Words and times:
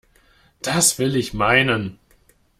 Das 0.63 0.97
will 0.97 1.15
ich 1.15 1.35
meinen! 1.35 1.99